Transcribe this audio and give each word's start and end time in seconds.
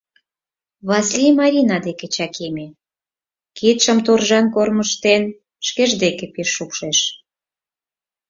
Васлий 0.89 1.33
Марина 1.39 1.77
деке 1.87 2.07
чакеме, 2.15 2.67
кидшым 3.57 3.97
торжан 4.05 4.45
кормыжтен, 4.55 5.23
шкеж 5.67 5.91
деке 6.03 6.25
пеш 6.33 6.49
шупшеш. 6.55 6.99